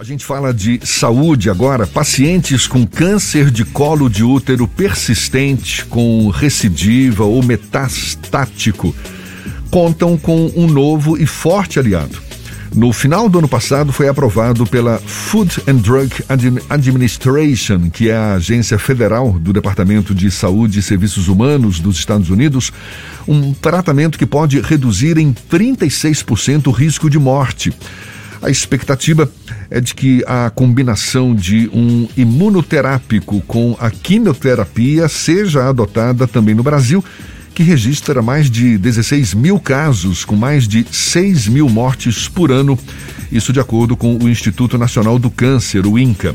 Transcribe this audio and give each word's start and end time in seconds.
A 0.00 0.02
gente 0.02 0.24
fala 0.24 0.54
de 0.54 0.80
saúde 0.82 1.50
agora. 1.50 1.86
Pacientes 1.86 2.66
com 2.66 2.86
câncer 2.86 3.50
de 3.50 3.66
colo 3.66 4.08
de 4.08 4.24
útero 4.24 4.66
persistente, 4.66 5.84
com 5.84 6.30
recidiva 6.30 7.24
ou 7.24 7.42
metastático, 7.42 8.96
contam 9.70 10.16
com 10.16 10.50
um 10.56 10.66
novo 10.66 11.18
e 11.18 11.26
forte 11.26 11.78
aliado. 11.78 12.16
No 12.74 12.94
final 12.94 13.28
do 13.28 13.40
ano 13.40 13.48
passado, 13.48 13.92
foi 13.92 14.08
aprovado 14.08 14.64
pela 14.64 14.96
Food 14.96 15.64
and 15.68 15.76
Drug 15.76 16.10
Administration, 16.70 17.90
que 17.90 18.08
é 18.08 18.16
a 18.16 18.34
agência 18.36 18.78
federal 18.78 19.32
do 19.38 19.52
Departamento 19.52 20.14
de 20.14 20.30
Saúde 20.30 20.78
e 20.78 20.82
Serviços 20.82 21.28
Humanos 21.28 21.78
dos 21.78 21.98
Estados 21.98 22.30
Unidos, 22.30 22.72
um 23.28 23.52
tratamento 23.52 24.18
que 24.18 24.24
pode 24.24 24.62
reduzir 24.62 25.18
em 25.18 25.30
36% 25.30 26.68
o 26.68 26.70
risco 26.70 27.10
de 27.10 27.18
morte. 27.18 27.70
A 28.42 28.48
expectativa 28.48 29.30
é 29.70 29.80
de 29.80 29.94
que 29.94 30.24
a 30.26 30.48
combinação 30.50 31.34
de 31.34 31.68
um 31.72 32.08
imunoterápico 32.16 33.40
com 33.42 33.76
a 33.78 33.90
quimioterapia 33.90 35.08
seja 35.08 35.68
adotada 35.68 36.26
também 36.26 36.54
no 36.54 36.62
Brasil, 36.62 37.04
que 37.54 37.62
registra 37.62 38.22
mais 38.22 38.50
de 38.50 38.78
16 38.78 39.34
mil 39.34 39.60
casos, 39.60 40.24
com 40.24 40.36
mais 40.36 40.66
de 40.66 40.86
6 40.90 41.48
mil 41.48 41.68
mortes 41.68 42.28
por 42.28 42.50
ano. 42.50 42.78
Isso 43.30 43.52
de 43.52 43.60
acordo 43.60 43.96
com 43.96 44.16
o 44.16 44.28
Instituto 44.28 44.78
Nacional 44.78 45.18
do 45.18 45.30
Câncer, 45.30 45.86
o 45.86 45.98
INCA. 45.98 46.34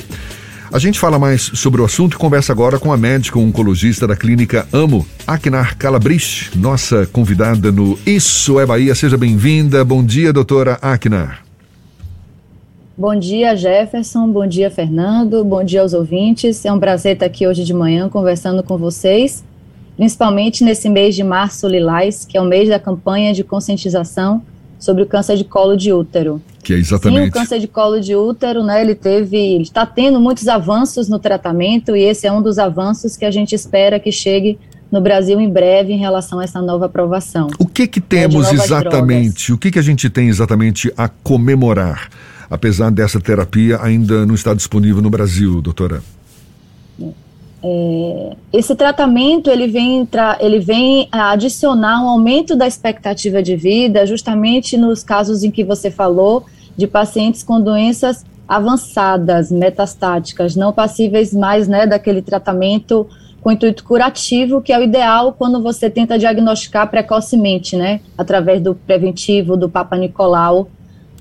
A 0.71 0.77
gente 0.77 0.99
fala 0.99 1.17
mais 1.17 1.41
sobre 1.53 1.81
o 1.81 1.85
assunto 1.85 2.15
e 2.15 2.17
conversa 2.17 2.51
agora 2.51 2.77
com 2.77 2.91
a 2.91 2.97
médica 2.97 3.39
oncologista 3.39 4.05
da 4.05 4.15
clínica 4.15 4.67
Amo, 4.73 5.07
Aknar 5.25 5.77
Calabrich, 5.77 6.51
nossa 6.55 7.07
convidada 7.07 7.71
no 7.71 7.97
Isso 8.05 8.59
é 8.59 8.65
Bahia. 8.65 8.93
Seja 8.93 9.17
bem-vinda. 9.17 9.83
Bom 9.85 10.03
dia, 10.03 10.33
doutora 10.33 10.77
Aknar. 10.81 11.44
Bom 12.97 13.13
dia, 13.13 13.57
Jefferson. 13.57 14.29
Bom 14.29 14.47
dia, 14.47 14.71
Fernando. 14.71 15.43
Bom 15.43 15.61
dia 15.65 15.81
aos 15.81 15.93
ouvintes. 15.93 16.63
É 16.63 16.71
um 16.71 16.79
prazer 16.79 17.15
estar 17.15 17.25
aqui 17.25 17.45
hoje 17.45 17.65
de 17.65 17.73
manhã 17.73 18.07
conversando 18.07 18.63
com 18.63 18.77
vocês, 18.77 19.43
principalmente 19.97 20.63
nesse 20.63 20.87
mês 20.87 21.13
de 21.13 21.21
março 21.21 21.67
lilás, 21.67 22.23
que 22.23 22.37
é 22.37 22.41
o 22.41 22.45
mês 22.45 22.69
da 22.69 22.79
campanha 22.79 23.33
de 23.33 23.43
conscientização 23.43 24.41
sobre 24.79 25.03
o 25.03 25.05
câncer 25.05 25.35
de 25.35 25.43
colo 25.43 25.75
de 25.75 25.91
útero. 25.91 26.41
Que 26.63 26.73
é 26.73 26.77
exatamente. 26.77 27.23
Sim, 27.23 27.27
o 27.27 27.31
câncer 27.33 27.59
de 27.59 27.67
colo 27.67 27.99
de 27.99 28.15
útero, 28.15 28.63
né, 28.63 28.79
ele 28.79 28.95
teve, 28.95 29.35
ele 29.35 29.63
está 29.63 29.85
tendo 29.85 30.17
muitos 30.17 30.47
avanços 30.47 31.09
no 31.09 31.19
tratamento 31.19 31.97
e 31.97 32.01
esse 32.01 32.25
é 32.25 32.31
um 32.31 32.41
dos 32.41 32.57
avanços 32.57 33.17
que 33.17 33.25
a 33.25 33.31
gente 33.31 33.53
espera 33.53 33.99
que 33.99 34.09
chegue 34.09 34.57
no 34.89 35.01
Brasil 35.01 35.37
em 35.41 35.49
breve 35.49 35.91
em 35.91 35.97
relação 35.97 36.39
a 36.39 36.45
essa 36.45 36.61
nova 36.61 36.85
aprovação. 36.85 37.49
O 37.59 37.65
que 37.65 37.87
que 37.87 37.99
temos 37.99 38.53
exatamente? 38.53 39.47
Drogas. 39.47 39.49
O 39.49 39.57
que 39.57 39.71
que 39.71 39.79
a 39.79 39.81
gente 39.81 40.09
tem 40.09 40.29
exatamente 40.29 40.93
a 40.95 41.09
comemorar? 41.09 42.09
Apesar 42.49 42.91
dessa 42.91 43.19
terapia 43.19 43.79
ainda 43.81 44.25
não 44.25 44.35
estar 44.35 44.55
disponível 44.55 45.01
no 45.01 45.09
Brasil, 45.09 45.61
doutora? 45.61 46.01
É, 47.67 48.35
esse 48.53 48.75
tratamento 48.75 49.49
ele 49.49 49.67
vem, 49.67 50.07
ele 50.39 50.59
vem 50.59 51.07
adicionar 51.11 52.03
um 52.03 52.09
aumento 52.09 52.55
da 52.55 52.67
expectativa 52.67 53.41
de 53.41 53.55
vida, 53.55 54.05
justamente 54.05 54.77
nos 54.77 55.03
casos 55.03 55.43
em 55.43 55.49
que 55.49 55.63
você 55.63 55.89
falou 55.89 56.45
de 56.77 56.85
pacientes 56.85 57.41
com 57.41 57.59
doenças 57.59 58.23
avançadas, 58.47 59.51
metastáticas, 59.51 60.55
não 60.55 60.71
passíveis 60.71 61.33
mais 61.33 61.67
né, 61.67 61.87
daquele 61.87 62.21
tratamento 62.21 63.07
com 63.41 63.51
intuito 63.51 63.83
curativo, 63.83 64.61
que 64.61 64.71
é 64.71 64.79
o 64.79 64.83
ideal 64.83 65.33
quando 65.33 65.61
você 65.61 65.89
tenta 65.89 66.19
diagnosticar 66.19 66.89
precocemente, 66.89 67.75
né, 67.75 67.99
através 68.17 68.61
do 68.61 68.75
preventivo, 68.75 69.57
do 69.57 69.69
Papa 69.69 69.97
Nicolau, 69.97 70.69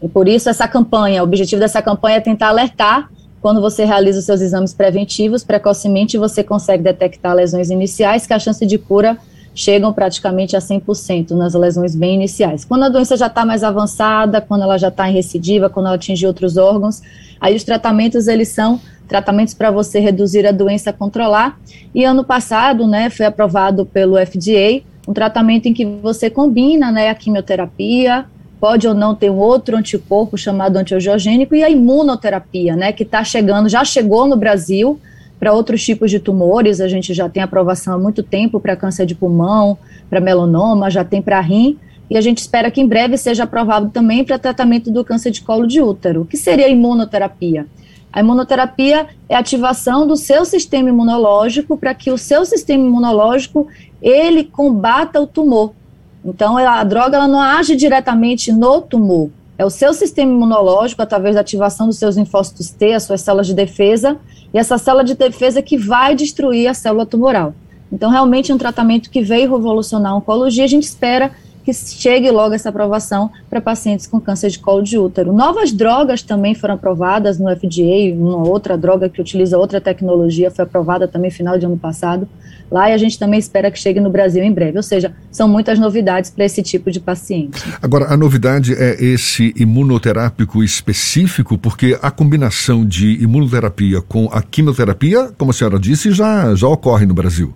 e 0.04 0.08
por 0.08 0.28
isso 0.28 0.50
essa 0.50 0.68
campanha, 0.68 1.22
o 1.22 1.24
objetivo 1.24 1.58
dessa 1.58 1.80
campanha 1.80 2.18
é 2.18 2.20
tentar 2.20 2.48
alertar 2.48 3.10
quando 3.40 3.58
você 3.58 3.86
realiza 3.86 4.18
os 4.18 4.26
seus 4.26 4.42
exames 4.42 4.74
preventivos, 4.74 5.42
precocemente 5.42 6.18
você 6.18 6.44
consegue 6.44 6.82
detectar 6.82 7.34
lesões 7.34 7.70
iniciais, 7.70 8.26
que 8.26 8.34
a 8.34 8.38
chance 8.38 8.64
de 8.66 8.76
cura 8.76 9.16
chegam 9.54 9.94
praticamente 9.94 10.56
a 10.56 10.58
100% 10.58 11.30
nas 11.30 11.54
lesões 11.54 11.96
bem 11.96 12.16
iniciais. 12.16 12.66
Quando 12.66 12.84
a 12.84 12.88
doença 12.90 13.16
já 13.16 13.28
está 13.28 13.46
mais 13.46 13.64
avançada, 13.64 14.42
quando 14.42 14.62
ela 14.62 14.76
já 14.76 14.88
está 14.88 15.08
em 15.08 15.12
recidiva, 15.14 15.70
quando 15.70 15.86
ela 15.86 15.94
atinge 15.94 16.26
outros 16.26 16.58
órgãos, 16.58 17.00
aí 17.40 17.56
os 17.56 17.64
tratamentos 17.64 18.28
eles 18.28 18.48
são 18.48 18.78
tratamentos 19.08 19.54
para 19.54 19.70
você 19.70 20.00
reduzir 20.00 20.46
a 20.46 20.52
doença, 20.52 20.92
controlar. 20.92 21.58
E 21.94 22.04
ano 22.04 22.24
passado, 22.24 22.86
né, 22.86 23.08
foi 23.08 23.24
aprovado 23.24 23.86
pelo 23.86 24.16
FDA 24.16 24.82
um 25.06 25.12
tratamento 25.12 25.66
em 25.66 25.74
que 25.74 25.84
você 25.84 26.28
combina, 26.30 26.90
né, 26.90 27.10
a 27.10 27.14
quimioterapia 27.14 28.26
pode 28.64 28.88
ou 28.88 28.94
não 28.94 29.14
ter 29.14 29.28
um 29.28 29.36
outro 29.36 29.76
anticorpo 29.76 30.38
chamado 30.38 30.78
antiangiogênico 30.78 31.54
e 31.54 31.62
a 31.62 31.68
imunoterapia, 31.68 32.74
né, 32.74 32.92
que 32.92 33.02
está 33.02 33.22
chegando, 33.22 33.68
já 33.68 33.84
chegou 33.84 34.26
no 34.26 34.36
Brasil 34.38 34.98
para 35.38 35.52
outros 35.52 35.84
tipos 35.84 36.10
de 36.10 36.18
tumores, 36.18 36.80
a 36.80 36.88
gente 36.88 37.12
já 37.12 37.28
tem 37.28 37.42
aprovação 37.42 37.92
há 37.92 37.98
muito 37.98 38.22
tempo 38.22 38.58
para 38.58 38.74
câncer 38.74 39.04
de 39.04 39.14
pulmão, 39.14 39.76
para 40.08 40.18
melanoma, 40.18 40.90
já 40.90 41.04
tem 41.04 41.20
para 41.20 41.40
rim, 41.40 41.76
e 42.08 42.16
a 42.16 42.22
gente 42.22 42.38
espera 42.38 42.70
que 42.70 42.80
em 42.80 42.88
breve 42.88 43.18
seja 43.18 43.44
aprovado 43.44 43.90
também 43.90 44.24
para 44.24 44.38
tratamento 44.38 44.90
do 44.90 45.04
câncer 45.04 45.30
de 45.30 45.42
colo 45.42 45.66
de 45.66 45.82
útero. 45.82 46.22
O 46.22 46.24
que 46.24 46.38
seria 46.38 46.64
a 46.64 46.70
imunoterapia? 46.70 47.66
A 48.10 48.20
imunoterapia 48.20 49.08
é 49.28 49.34
a 49.34 49.40
ativação 49.40 50.06
do 50.06 50.16
seu 50.16 50.42
sistema 50.46 50.88
imunológico 50.88 51.76
para 51.76 51.92
que 51.92 52.10
o 52.10 52.16
seu 52.16 52.46
sistema 52.46 52.82
imunológico 52.82 53.68
ele 54.00 54.42
combata 54.42 55.20
o 55.20 55.26
tumor. 55.26 55.74
Então, 56.24 56.56
a 56.56 56.82
droga 56.84 57.16
ela 57.16 57.28
não 57.28 57.40
age 57.40 57.76
diretamente 57.76 58.50
no 58.50 58.80
tumor. 58.80 59.30
É 59.58 59.64
o 59.64 59.70
seu 59.70 59.92
sistema 59.92 60.32
imunológico, 60.32 61.02
através 61.02 61.34
da 61.34 61.42
ativação 61.42 61.86
dos 61.86 61.98
seus 61.98 62.16
linfócitos 62.16 62.70
T, 62.70 62.94
as 62.94 63.02
suas 63.02 63.20
células 63.20 63.46
de 63.46 63.54
defesa, 63.54 64.16
e 64.52 64.58
essa 64.58 64.78
célula 64.78 65.04
de 65.04 65.14
defesa 65.14 65.60
que 65.60 65.76
vai 65.76 66.14
destruir 66.14 66.66
a 66.66 66.74
célula 66.74 67.04
tumoral. 67.04 67.54
Então, 67.92 68.10
realmente 68.10 68.50
é 68.50 68.54
um 68.54 68.58
tratamento 68.58 69.10
que 69.10 69.20
veio 69.20 69.54
revolucionar 69.54 70.12
a 70.12 70.16
oncologia. 70.16 70.64
A 70.64 70.68
gente 70.68 70.84
espera 70.84 71.30
que 71.64 71.72
chegue 71.72 72.30
logo 72.30 72.54
essa 72.54 72.68
aprovação 72.68 73.30
para 73.48 73.60
pacientes 73.60 74.06
com 74.06 74.20
câncer 74.20 74.50
de 74.50 74.58
colo 74.58 74.82
de 74.82 74.98
útero. 74.98 75.32
Novas 75.32 75.72
drogas 75.72 76.22
também 76.22 76.54
foram 76.54 76.74
aprovadas 76.74 77.38
no 77.38 77.50
FDA, 77.54 78.14
uma 78.14 78.46
outra 78.46 78.76
droga 78.76 79.08
que 79.08 79.20
utiliza 79.20 79.56
outra 79.56 79.80
tecnologia 79.80 80.50
foi 80.50 80.64
aprovada 80.64 81.08
também 81.08 81.30
final 81.30 81.58
de 81.58 81.64
ano 81.64 81.78
passado 81.78 82.28
lá 82.70 82.90
e 82.90 82.92
a 82.92 82.98
gente 82.98 83.18
também 83.18 83.38
espera 83.38 83.70
que 83.70 83.78
chegue 83.78 84.00
no 84.00 84.10
Brasil 84.10 84.42
em 84.42 84.52
breve. 84.52 84.76
Ou 84.76 84.82
seja, 84.82 85.14
são 85.30 85.48
muitas 85.48 85.78
novidades 85.78 86.30
para 86.30 86.44
esse 86.44 86.62
tipo 86.62 86.90
de 86.90 87.00
paciente. 87.00 87.62
Agora, 87.80 88.12
a 88.12 88.16
novidade 88.16 88.74
é 88.74 89.02
esse 89.02 89.54
imunoterápico 89.56 90.62
específico, 90.62 91.56
porque 91.56 91.98
a 92.02 92.10
combinação 92.10 92.84
de 92.84 93.22
imunoterapia 93.22 94.00
com 94.00 94.28
a 94.32 94.42
quimioterapia, 94.42 95.30
como 95.38 95.50
a 95.50 95.54
senhora 95.54 95.78
disse, 95.78 96.10
já, 96.10 96.54
já 96.54 96.68
ocorre 96.68 97.06
no 97.06 97.14
Brasil 97.14 97.54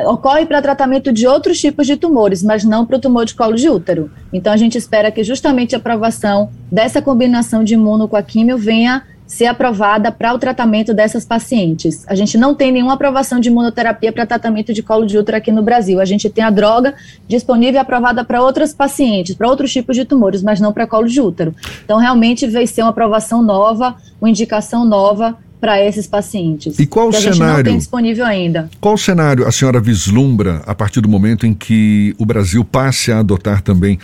ocorre 0.00 0.46
para 0.46 0.62
tratamento 0.62 1.12
de 1.12 1.26
outros 1.26 1.60
tipos 1.60 1.86
de 1.86 1.96
tumores, 1.96 2.42
mas 2.42 2.64
não 2.64 2.86
para 2.86 2.96
o 2.96 3.00
tumor 3.00 3.24
de 3.24 3.34
colo 3.34 3.54
de 3.54 3.68
útero. 3.68 4.10
Então 4.32 4.52
a 4.52 4.56
gente 4.56 4.78
espera 4.78 5.10
que 5.10 5.22
justamente 5.22 5.74
a 5.74 5.78
aprovação 5.78 6.50
dessa 6.70 7.02
combinação 7.02 7.62
de 7.62 7.74
imuno 7.74 8.08
com 8.08 8.16
a 8.16 8.22
químio 8.22 8.56
venha 8.56 9.04
ser 9.32 9.46
aprovada 9.46 10.12
para 10.12 10.34
o 10.34 10.38
tratamento 10.38 10.92
dessas 10.92 11.24
pacientes. 11.24 12.04
A 12.06 12.14
gente 12.14 12.36
não 12.36 12.54
tem 12.54 12.70
nenhuma 12.70 12.92
aprovação 12.92 13.40
de 13.40 13.48
imunoterapia 13.48 14.12
para 14.12 14.26
tratamento 14.26 14.74
de 14.74 14.82
colo 14.82 15.06
de 15.06 15.16
útero 15.16 15.38
aqui 15.38 15.50
no 15.50 15.62
Brasil. 15.62 16.00
A 16.00 16.04
gente 16.04 16.28
tem 16.28 16.44
a 16.44 16.50
droga 16.50 16.94
disponível 17.26 17.76
e 17.76 17.78
aprovada 17.78 18.22
para 18.24 18.42
outras 18.42 18.74
pacientes, 18.74 19.34
para 19.34 19.48
outros 19.48 19.72
tipos 19.72 19.96
de 19.96 20.04
tumores, 20.04 20.42
mas 20.42 20.60
não 20.60 20.70
para 20.70 20.86
colo 20.86 21.08
de 21.08 21.18
útero. 21.18 21.54
Então, 21.82 21.98
realmente, 21.98 22.46
vai 22.46 22.66
ser 22.66 22.82
uma 22.82 22.90
aprovação 22.90 23.42
nova, 23.42 23.96
uma 24.20 24.28
indicação 24.28 24.84
nova 24.84 25.38
para 25.62 25.80
esses 25.80 26.08
pacientes. 26.08 26.76
E 26.80 26.84
qual 26.84 27.08
o 27.08 27.12
cenário? 27.12 27.58
não 27.58 27.62
tem 27.62 27.78
disponível 27.78 28.26
ainda. 28.26 28.68
Qual 28.80 28.98
cenário 28.98 29.46
a 29.46 29.52
senhora 29.52 29.78
vislumbra 29.78 30.60
a 30.66 30.74
partir 30.74 31.00
do 31.00 31.08
momento 31.08 31.46
em 31.46 31.54
que 31.54 32.16
o 32.18 32.26
Brasil 32.26 32.64
passe 32.64 33.12
a 33.12 33.20
adotar 33.20 33.62
também 33.62 33.96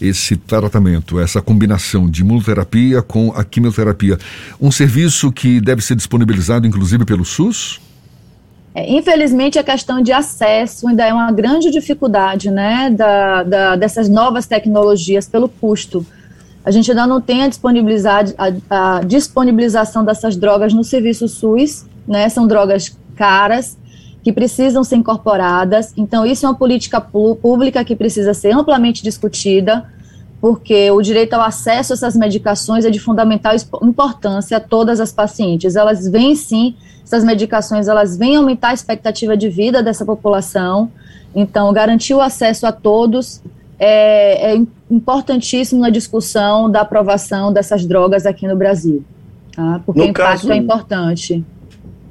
esse 0.00 0.36
tratamento, 0.36 1.18
essa 1.18 1.42
combinação 1.42 2.08
de 2.08 2.20
imunoterapia 2.20 3.02
com 3.02 3.32
a 3.32 3.42
quimioterapia? 3.42 4.18
Um 4.60 4.70
serviço 4.70 5.32
que 5.32 5.60
deve 5.60 5.82
ser 5.82 5.96
disponibilizado 5.96 6.64
inclusive 6.64 7.04
pelo 7.04 7.24
SUS? 7.24 7.80
É, 8.72 8.88
infelizmente, 8.88 9.58
a 9.58 9.64
questão 9.64 10.00
de 10.00 10.12
acesso 10.12 10.86
ainda 10.86 11.04
é 11.04 11.12
uma 11.12 11.32
grande 11.32 11.72
dificuldade 11.72 12.52
né, 12.52 12.88
da, 12.88 13.42
da, 13.42 13.74
dessas 13.74 14.08
novas 14.08 14.46
tecnologias 14.46 15.26
pelo 15.26 15.48
custo 15.48 16.06
a 16.64 16.70
gente 16.70 16.90
ainda 16.90 17.06
não 17.06 17.20
tem 17.20 17.42
a, 17.42 17.48
a, 17.48 18.96
a 18.96 19.00
disponibilização 19.00 20.04
dessas 20.04 20.36
drogas 20.36 20.74
no 20.74 20.84
serviço 20.84 21.26
SUS, 21.26 21.86
né? 22.06 22.28
São 22.28 22.46
drogas 22.46 22.94
caras 23.16 23.78
que 24.22 24.32
precisam 24.32 24.84
ser 24.84 24.96
incorporadas. 24.96 25.94
Então, 25.96 26.26
isso 26.26 26.44
é 26.44 26.48
uma 26.48 26.54
política 26.54 27.00
pública 27.00 27.82
que 27.84 27.96
precisa 27.96 28.34
ser 28.34 28.52
amplamente 28.52 29.02
discutida, 29.02 29.86
porque 30.40 30.90
o 30.90 31.00
direito 31.00 31.32
ao 31.32 31.40
acesso 31.40 31.92
a 31.92 31.94
essas 31.94 32.14
medicações 32.14 32.84
é 32.84 32.90
de 32.90 32.98
fundamental 32.98 33.54
importância 33.82 34.58
a 34.58 34.60
todas 34.60 35.00
as 35.00 35.12
pacientes. 35.12 35.76
Elas 35.76 36.06
vêm 36.06 36.34
sim, 36.34 36.74
essas 37.02 37.24
medicações, 37.24 37.88
elas 37.88 38.16
vêm 38.16 38.36
aumentar 38.36 38.68
a 38.68 38.74
expectativa 38.74 39.34
de 39.36 39.48
vida 39.48 39.82
dessa 39.82 40.04
população. 40.04 40.90
Então, 41.34 41.72
garantir 41.72 42.12
o 42.12 42.20
acesso 42.20 42.66
a 42.66 42.72
todos 42.72 43.40
é, 43.80 44.52
é 44.52 44.62
importantíssimo 44.90 45.80
na 45.80 45.88
discussão 45.88 46.70
da 46.70 46.82
aprovação 46.82 47.50
dessas 47.50 47.86
drogas 47.86 48.26
aqui 48.26 48.46
no 48.46 48.54
Brasil, 48.54 49.02
tá? 49.56 49.80
porque 49.86 50.00
no 50.00 50.06
o 50.06 50.10
impacto 50.10 50.42
caso, 50.42 50.52
é 50.52 50.56
importante. 50.56 51.44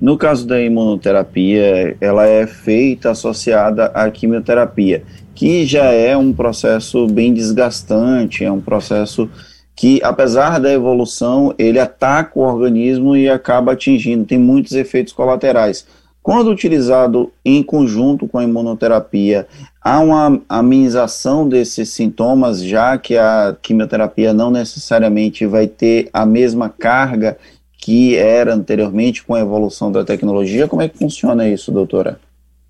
No 0.01 0.17
caso 0.17 0.47
da 0.47 0.59
imunoterapia, 0.59 1.95
ela 2.01 2.25
é 2.25 2.47
feita 2.47 3.11
associada 3.11 3.85
à 3.87 4.09
quimioterapia, 4.09 5.03
que 5.35 5.63
já 5.63 5.85
é 5.85 6.17
um 6.17 6.33
processo 6.33 7.05
bem 7.05 7.33
desgastante, 7.33 8.43
é 8.43 8.51
um 8.51 8.61
processo 8.61 9.29
que, 9.75 10.01
apesar 10.03 10.59
da 10.59 10.73
evolução, 10.73 11.53
ele 11.57 11.79
ataca 11.79 12.39
o 12.39 12.41
organismo 12.41 13.15
e 13.15 13.29
acaba 13.29 13.73
atingindo, 13.73 14.25
tem 14.25 14.39
muitos 14.39 14.73
efeitos 14.73 15.13
colaterais. 15.13 15.85
Quando 16.21 16.51
utilizado 16.51 17.31
em 17.45 17.63
conjunto 17.63 18.27
com 18.27 18.37
a 18.37 18.43
imunoterapia, 18.43 19.47
há 19.81 19.99
uma 19.99 20.41
amenização 20.47 21.47
desses 21.47 21.89
sintomas, 21.89 22.63
já 22.63 22.97
que 22.97 23.17
a 23.17 23.55
quimioterapia 23.61 24.33
não 24.33 24.51
necessariamente 24.51 25.45
vai 25.45 25.67
ter 25.67 26.09
a 26.13 26.25
mesma 26.25 26.69
carga 26.69 27.37
que 27.77 28.17
era 28.17 28.53
anteriormente 28.53 29.23
com 29.23 29.33
a 29.33 29.39
evolução 29.39 29.91
da 29.91 30.03
tecnologia. 30.03 30.67
Como 30.67 30.81
é 30.81 30.89
que 30.89 30.97
funciona 30.97 31.47
isso, 31.47 31.71
doutora? 31.71 32.19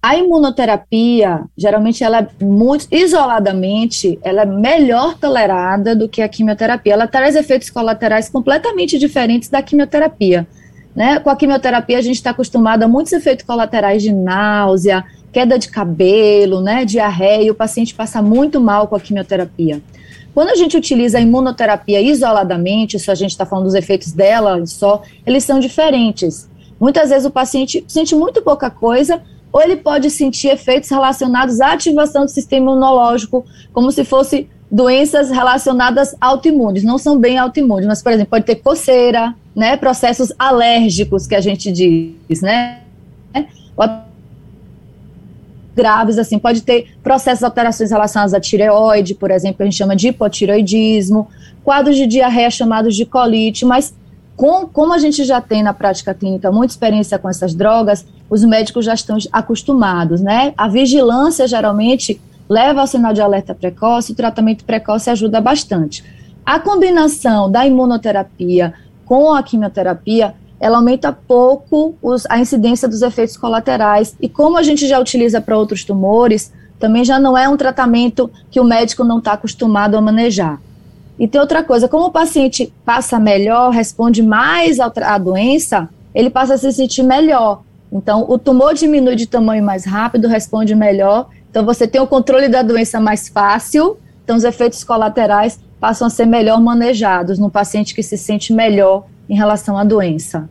A 0.01 0.15
imunoterapia, 0.15 1.43
geralmente, 1.57 2.05
ela 2.05 2.19
é 2.19 2.45
muito 2.45 2.87
isoladamente, 2.89 4.17
ela 4.23 4.43
é 4.43 4.45
melhor 4.45 5.17
tolerada 5.17 5.93
do 5.93 6.07
que 6.07 6.21
a 6.21 6.29
quimioterapia. 6.29 6.93
Ela 6.93 7.07
traz 7.07 7.35
efeitos 7.35 7.69
colaterais 7.69 8.29
completamente 8.29 8.97
diferentes 8.97 9.49
da 9.49 9.61
quimioterapia. 9.61 10.47
Né? 10.95 11.19
Com 11.19 11.29
a 11.29 11.35
quimioterapia, 11.35 11.97
a 11.97 12.01
gente 12.01 12.15
está 12.15 12.29
acostumado 12.29 12.83
a 12.83 12.87
muitos 12.87 13.11
efeitos 13.11 13.45
colaterais 13.45 14.01
de 14.01 14.13
náusea, 14.13 15.03
queda 15.31 15.57
de 15.59 15.69
cabelo, 15.69 16.61
né, 16.61 16.85
diarreia, 16.85 17.43
e 17.43 17.51
o 17.51 17.55
paciente 17.55 17.93
passa 17.93 18.21
muito 18.21 18.59
mal 18.59 18.87
com 18.87 18.95
a 18.95 18.99
quimioterapia. 18.99 19.81
Quando 20.33 20.49
a 20.49 20.55
gente 20.55 20.77
utiliza 20.77 21.17
a 21.17 21.21
imunoterapia 21.21 22.01
isoladamente, 22.01 22.99
se 22.99 23.09
a 23.11 23.15
gente 23.15 23.31
está 23.31 23.45
falando 23.45 23.65
dos 23.65 23.75
efeitos 23.75 24.11
dela 24.11 24.65
só, 24.65 25.01
eles 25.25 25.43
são 25.43 25.59
diferentes. 25.59 26.49
Muitas 26.79 27.09
vezes 27.09 27.25
o 27.25 27.31
paciente 27.31 27.83
sente 27.87 28.15
muito 28.15 28.41
pouca 28.41 28.69
coisa, 28.69 29.21
ou 29.51 29.61
ele 29.61 29.75
pode 29.75 30.09
sentir 30.09 30.49
efeitos 30.49 30.89
relacionados 30.89 31.59
à 31.59 31.73
ativação 31.73 32.25
do 32.25 32.31
sistema 32.31 32.71
imunológico, 32.71 33.45
como 33.73 33.91
se 33.91 34.03
fosse 34.03 34.47
doenças 34.71 35.31
relacionadas 35.31 36.15
autoimunes. 36.21 36.83
Não 36.83 36.97
são 36.97 37.17
bem 37.17 37.37
autoimunes, 37.37 37.87
mas, 37.87 38.01
por 38.01 38.11
exemplo, 38.11 38.29
pode 38.29 38.45
ter 38.45 38.55
coceira, 38.55 39.33
né, 39.55 39.75
processos 39.75 40.31
alérgicos 40.37 41.25
que 41.25 41.35
a 41.35 41.41
gente 41.41 41.71
diz, 41.71 42.41
né? 42.41 42.81
Graves, 45.79 46.19
assim, 46.19 46.37
pode 46.37 46.61
ter 46.61 46.89
processos 47.01 47.39
de 47.39 47.45
alterações 47.45 47.89
relacionadas 47.89 48.33
à 48.33 48.39
tireoide, 48.39 49.15
por 49.15 49.31
exemplo, 49.31 49.63
a 49.63 49.63
gente 49.63 49.77
chama 49.77 49.95
de 49.95 50.09
hipotireoidismo, 50.09 51.29
quadros 51.63 51.95
de 51.95 52.05
diarreia 52.05 52.51
chamados 52.51 52.97
de 52.97 53.05
colite, 53.05 53.63
mas 53.63 53.95
com, 54.35 54.67
como 54.67 54.93
a 54.93 54.97
gente 54.97 55.23
já 55.23 55.39
tem 55.39 55.63
na 55.63 55.73
prática 55.73 56.13
clínica 56.13 56.51
muita 56.51 56.73
experiência 56.73 57.17
com 57.17 57.29
essas 57.29 57.55
drogas, 57.55 58.05
os 58.29 58.43
médicos 58.43 58.83
já 58.83 58.93
estão 58.93 59.17
acostumados, 59.31 60.19
né? 60.19 60.53
A 60.57 60.67
vigilância 60.67 61.47
geralmente 61.47 62.19
leva 62.49 62.81
ao 62.81 62.87
sinal 62.87 63.13
de 63.13 63.21
alerta 63.21 63.55
precoce, 63.55 64.11
o 64.11 64.15
tratamento 64.15 64.65
precoce 64.65 65.09
ajuda 65.09 65.39
bastante. 65.39 66.03
A 66.45 66.59
combinação 66.59 67.49
da 67.49 67.65
imunoterapia 67.65 68.73
com 69.05 69.33
a 69.33 69.41
quimioterapia, 69.41 70.35
ela 70.59 70.77
aumenta 70.77 71.11
pouco 71.11 71.95
os, 72.01 72.25
a 72.29 72.39
incidência 72.39 72.87
dos 72.87 73.01
efeitos 73.01 73.37
colaterais. 73.37 74.15
E 74.19 74.27
como 74.27 74.57
a 74.57 74.63
gente 74.63 74.87
já 74.87 74.99
utiliza 74.99 75.39
para 75.39 75.57
outros 75.57 75.83
tumores, 75.83 76.51
também 76.77 77.03
já 77.03 77.19
não 77.19 77.37
é 77.37 77.47
um 77.47 77.57
tratamento 77.57 78.29
que 78.51 78.59
o 78.59 78.63
médico 78.63 79.03
não 79.03 79.19
está 79.19 79.33
acostumado 79.33 79.95
a 79.95 80.01
manejar. 80.01 80.59
E 81.17 81.27
tem 81.27 81.39
outra 81.39 81.63
coisa, 81.63 81.87
como 81.87 82.05
o 82.05 82.11
paciente 82.11 82.73
passa 82.85 83.19
melhor, 83.19 83.71
responde 83.71 84.23
mais 84.23 84.79
à 84.79 85.17
doença, 85.17 85.89
ele 86.15 86.29
passa 86.29 86.53
a 86.53 86.57
se 86.57 86.71
sentir 86.71 87.03
melhor. 87.03 87.61
Então, 87.91 88.25
o 88.29 88.37
tumor 88.37 88.73
diminui 88.73 89.15
de 89.15 89.27
tamanho 89.27 89.63
mais 89.63 89.85
rápido, 89.85 90.27
responde 90.27 90.75
melhor. 90.75 91.27
Então, 91.49 91.65
você 91.65 91.87
tem 91.87 91.99
o 91.99 92.07
controle 92.07 92.47
da 92.47 92.61
doença 92.61 92.99
mais 92.99 93.27
fácil. 93.27 93.97
Então, 94.23 94.37
os 94.37 94.43
efeitos 94.43 94.83
colaterais 94.83 95.59
passam 95.79 96.07
a 96.07 96.09
ser 96.09 96.25
melhor 96.25 96.61
manejados 96.61 97.39
no 97.39 97.49
paciente 97.49 97.95
que 97.95 98.03
se 98.03 98.17
sente 98.17 98.53
melhor 98.53 99.05
em 99.29 99.35
relação 99.35 99.77
à 99.77 99.83
doença. 99.83 100.49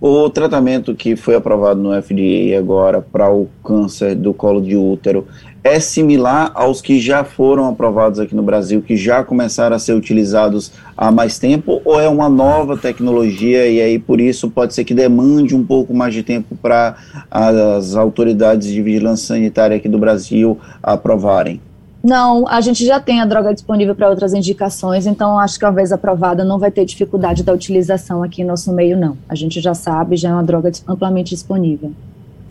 O 0.00 0.28
tratamento 0.28 0.94
que 0.94 1.16
foi 1.16 1.34
aprovado 1.34 1.80
no 1.80 1.90
FDA 2.02 2.58
agora 2.58 3.00
para 3.00 3.32
o 3.32 3.48
câncer 3.64 4.14
do 4.14 4.34
colo 4.34 4.60
de 4.60 4.76
útero 4.76 5.26
é 5.64 5.80
similar 5.80 6.52
aos 6.54 6.80
que 6.80 7.00
já 7.00 7.24
foram 7.24 7.68
aprovados 7.68 8.20
aqui 8.20 8.36
no 8.36 8.42
Brasil, 8.42 8.82
que 8.82 8.96
já 8.96 9.24
começaram 9.24 9.74
a 9.74 9.78
ser 9.78 9.94
utilizados 9.94 10.70
há 10.96 11.10
mais 11.10 11.38
tempo, 11.38 11.80
ou 11.84 11.98
é 12.00 12.08
uma 12.08 12.28
nova 12.28 12.76
tecnologia 12.76 13.66
e 13.66 13.80
aí 13.80 13.98
por 13.98 14.20
isso 14.20 14.50
pode 14.50 14.74
ser 14.74 14.84
que 14.84 14.94
demande 14.94 15.56
um 15.56 15.64
pouco 15.64 15.92
mais 15.94 16.14
de 16.14 16.22
tempo 16.22 16.54
para 16.56 16.96
as 17.30 17.96
autoridades 17.96 18.68
de 18.68 18.80
vigilância 18.82 19.28
sanitária 19.28 19.76
aqui 19.76 19.88
do 19.88 19.98
Brasil 19.98 20.58
aprovarem? 20.82 21.60
Não, 22.06 22.46
a 22.46 22.60
gente 22.60 22.86
já 22.86 23.00
tem 23.00 23.20
a 23.20 23.24
droga 23.24 23.52
disponível 23.52 23.92
para 23.92 24.08
outras 24.08 24.32
indicações, 24.32 25.06
então 25.06 25.40
acho 25.40 25.58
que 25.58 25.64
uma 25.64 25.72
vez 25.72 25.90
aprovada 25.90 26.44
não 26.44 26.56
vai 26.56 26.70
ter 26.70 26.84
dificuldade 26.84 27.42
da 27.42 27.52
utilização 27.52 28.22
aqui 28.22 28.42
em 28.42 28.44
nosso 28.44 28.72
meio, 28.72 28.96
não. 28.96 29.18
A 29.28 29.34
gente 29.34 29.60
já 29.60 29.74
sabe, 29.74 30.16
já 30.16 30.28
é 30.28 30.32
uma 30.32 30.44
droga 30.44 30.70
amplamente 30.86 31.30
disponível. 31.30 31.92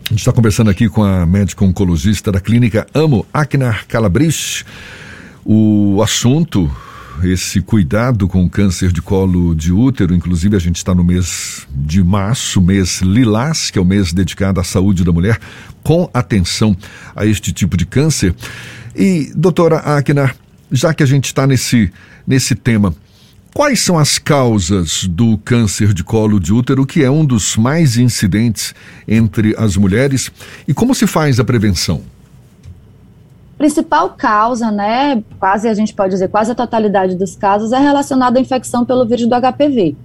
A 0.04 0.10
gente 0.10 0.18
está 0.18 0.30
conversando 0.30 0.68
aqui 0.68 0.90
com 0.90 1.02
a 1.02 1.24
médica 1.24 1.64
oncologista 1.64 2.30
da 2.30 2.38
clínica 2.38 2.86
Amo, 2.92 3.24
Aknar 3.32 3.86
Calabris. 3.86 4.62
O 5.42 6.02
assunto, 6.02 6.70
esse 7.24 7.62
cuidado 7.62 8.28
com 8.28 8.46
câncer 8.50 8.92
de 8.92 9.00
colo 9.00 9.54
de 9.54 9.72
útero, 9.72 10.14
inclusive 10.14 10.54
a 10.54 10.60
gente 10.60 10.76
está 10.76 10.94
no 10.94 11.02
mês 11.02 11.66
de 11.74 12.04
março, 12.04 12.60
mês 12.60 13.00
lilás, 13.00 13.70
que 13.70 13.78
é 13.78 13.80
o 13.80 13.86
mês 13.86 14.12
dedicado 14.12 14.60
à 14.60 14.64
saúde 14.64 15.02
da 15.02 15.12
mulher, 15.12 15.38
com 15.82 16.10
atenção 16.12 16.76
a 17.14 17.24
este 17.24 17.54
tipo 17.54 17.74
de 17.74 17.86
câncer. 17.86 18.34
E, 18.96 19.30
doutora 19.36 19.76
Aknar, 19.76 20.34
já 20.72 20.94
que 20.94 21.02
a 21.02 21.06
gente 21.06 21.26
está 21.26 21.46
nesse, 21.46 21.92
nesse 22.26 22.54
tema, 22.54 22.94
quais 23.54 23.80
são 23.80 23.98
as 23.98 24.18
causas 24.18 25.04
do 25.04 25.36
câncer 25.38 25.92
de 25.92 26.02
colo 26.02 26.40
de 26.40 26.52
útero, 26.52 26.86
que 26.86 27.04
é 27.04 27.10
um 27.10 27.24
dos 27.24 27.56
mais 27.56 27.98
incidentes 27.98 28.74
entre 29.06 29.54
as 29.58 29.76
mulheres, 29.76 30.30
e 30.66 30.72
como 30.72 30.94
se 30.94 31.06
faz 31.06 31.38
a 31.38 31.44
prevenção? 31.44 32.02
principal 33.56 34.10
causa, 34.10 34.70
né, 34.70 35.22
quase 35.38 35.66
a 35.68 35.74
gente 35.74 35.94
pode 35.94 36.10
dizer, 36.10 36.28
quase 36.28 36.52
a 36.52 36.54
totalidade 36.54 37.14
dos 37.14 37.36
casos 37.36 37.72
é 37.72 37.78
relacionada 37.78 38.38
à 38.38 38.42
infecção 38.42 38.84
pelo 38.84 39.06
vírus 39.06 39.26
do 39.26 39.34
HPV, 39.34 39.96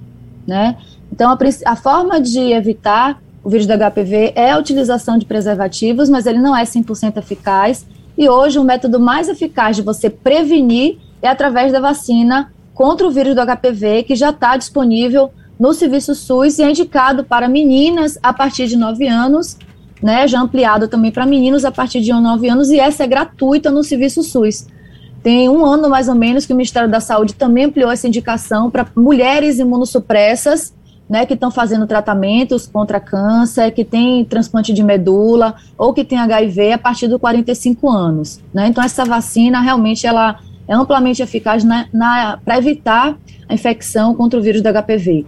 né? 0.47 0.77
Então 1.11 1.29
a, 1.29 1.37
a, 1.65 1.75
forma 1.75 2.21
de 2.21 2.39
evitar 2.39 3.21
o 3.43 3.49
vírus 3.49 3.67
do 3.67 3.73
HPV 3.73 4.31
é 4.35 4.51
a 4.51 4.57
utilização 4.57 5.17
de 5.17 5.25
preservativos, 5.25 6.09
mas 6.09 6.25
ele 6.25 6.39
não 6.39 6.55
é 6.55 6.63
100% 6.63 7.17
eficaz 7.17 7.85
e 8.17 8.29
hoje 8.29 8.59
o 8.59 8.63
método 8.63 8.99
mais 8.99 9.27
eficaz 9.27 9.75
de 9.75 9.81
você 9.81 10.09
prevenir 10.09 10.97
é 11.21 11.27
através 11.27 11.71
da 11.71 11.79
vacina 11.79 12.51
contra 12.73 13.07
o 13.07 13.11
vírus 13.11 13.35
do 13.35 13.41
HPV, 13.41 14.03
que 14.03 14.15
já 14.15 14.31
está 14.31 14.57
disponível 14.57 15.31
no 15.59 15.73
serviço 15.73 16.15
SUS 16.15 16.57
e 16.57 16.63
é 16.63 16.69
indicado 16.69 17.23
para 17.23 17.47
meninas 17.47 18.17
a 18.23 18.33
partir 18.33 18.67
de 18.67 18.75
9 18.75 19.07
anos, 19.07 19.57
né, 20.01 20.27
já 20.27 20.41
ampliado 20.41 20.87
também 20.87 21.11
para 21.11 21.25
meninos 21.25 21.63
a 21.63 21.71
partir 21.71 22.01
de 22.01 22.11
9 22.11 22.49
anos, 22.49 22.69
e 22.69 22.79
essa 22.79 23.03
é 23.03 23.07
gratuita 23.07 23.69
no 23.69 23.83
serviço 23.83 24.23
SUS. 24.23 24.67
Tem 25.21 25.47
um 25.47 25.63
ano 25.63 25.87
mais 25.87 26.07
ou 26.07 26.15
menos 26.15 26.47
que 26.47 26.53
o 26.53 26.55
Ministério 26.55 26.89
da 26.89 26.99
Saúde 26.99 27.35
também 27.35 27.65
ampliou 27.65 27.91
essa 27.91 28.07
indicação 28.07 28.71
para 28.71 28.87
mulheres 28.95 29.59
imunossupressas 29.59 30.73
né, 31.11 31.25
que 31.25 31.33
estão 31.33 31.51
fazendo 31.51 31.85
tratamentos 31.85 32.65
contra 32.65 32.97
câncer, 32.97 33.71
que 33.71 33.83
tem 33.83 34.23
transplante 34.23 34.71
de 34.71 34.81
medula 34.81 35.55
ou 35.77 35.93
que 35.93 36.05
tem 36.05 36.17
HIV 36.17 36.71
a 36.71 36.77
partir 36.77 37.09
dos 37.09 37.19
45 37.19 37.89
anos. 37.89 38.39
Né? 38.53 38.69
Então, 38.69 38.81
essa 38.81 39.03
vacina 39.03 39.59
realmente 39.59 40.07
ela 40.07 40.39
é 40.65 40.73
amplamente 40.73 41.21
eficaz 41.21 41.65
para 42.45 42.57
evitar 42.57 43.17
a 43.49 43.53
infecção 43.53 44.15
contra 44.15 44.39
o 44.39 44.41
vírus 44.41 44.61
do 44.61 44.69
HPV. 44.71 45.25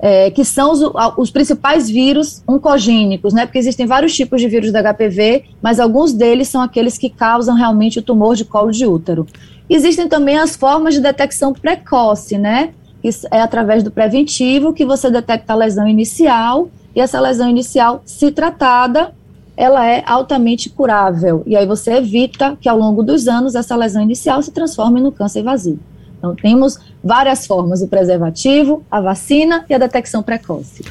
É, 0.00 0.30
que 0.30 0.44
são 0.44 0.72
os, 0.72 0.80
os, 1.18 1.30
principais 1.30 1.88
vírus 1.88 2.42
oncogênicos, 2.48 3.34
né? 3.34 3.44
Porque 3.44 3.58
existem 3.58 3.86
vários 3.86 4.14
tipos 4.14 4.40
de 4.40 4.48
vírus 4.48 4.72
do 4.72 4.78
HPV, 4.78 5.44
mas 5.60 5.78
alguns 5.78 6.14
deles 6.14 6.48
são 6.48 6.62
aqueles 6.62 6.96
que 6.96 7.10
causam 7.10 7.54
realmente 7.54 7.98
o 7.98 8.02
tumor 8.02 8.34
de 8.34 8.46
colo 8.46 8.70
de 8.70 8.86
útero. 8.86 9.26
Existem 9.68 10.08
também 10.08 10.38
as 10.38 10.56
formas 10.56 10.94
de 10.94 11.00
detecção 11.00 11.52
precoce, 11.52 12.38
né? 12.38 12.70
Isso 13.02 13.26
é 13.30 13.40
através 13.40 13.82
do 13.82 13.90
preventivo 13.90 14.72
que 14.72 14.84
você 14.84 15.10
detecta 15.10 15.52
a 15.52 15.56
lesão 15.56 15.88
inicial 15.88 16.68
e 16.94 17.00
essa 17.00 17.20
lesão 17.20 17.48
inicial, 17.48 18.02
se 18.04 18.30
tratada, 18.30 19.12
ela 19.56 19.86
é 19.86 20.02
altamente 20.06 20.68
curável. 20.68 21.42
E 21.46 21.56
aí 21.56 21.66
você 21.66 21.94
evita 21.94 22.56
que 22.60 22.68
ao 22.68 22.78
longo 22.78 23.02
dos 23.02 23.28
anos 23.28 23.54
essa 23.54 23.76
lesão 23.76 24.02
inicial 24.02 24.42
se 24.42 24.50
transforme 24.50 25.00
no 25.00 25.12
câncer 25.12 25.40
invasivo. 25.40 25.80
Então, 26.20 26.34
temos 26.34 26.78
várias 27.02 27.46
formas: 27.46 27.82
o 27.82 27.88
preservativo, 27.88 28.84
a 28.90 29.00
vacina 29.00 29.64
e 29.68 29.74
a 29.74 29.78
detecção 29.78 30.22
precoce. 30.22 30.84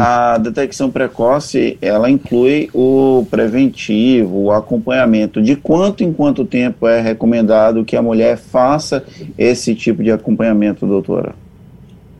A 0.00 0.38
detecção 0.38 0.90
precoce, 0.90 1.76
ela 1.82 2.08
inclui 2.08 2.70
o 2.72 3.26
preventivo, 3.30 4.44
o 4.44 4.52
acompanhamento. 4.52 5.42
De 5.42 5.56
quanto 5.56 6.04
em 6.04 6.12
quanto 6.12 6.44
tempo 6.44 6.86
é 6.86 7.00
recomendado 7.00 7.84
que 7.84 7.96
a 7.96 8.02
mulher 8.02 8.38
faça 8.38 9.04
esse 9.36 9.74
tipo 9.74 10.02
de 10.02 10.12
acompanhamento, 10.12 10.86
doutora? 10.86 11.34